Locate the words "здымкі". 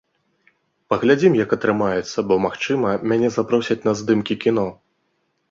4.01-4.41